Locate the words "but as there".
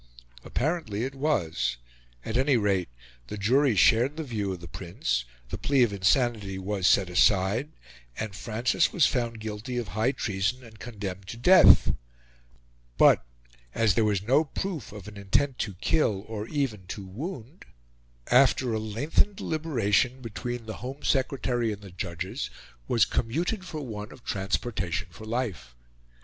12.97-14.03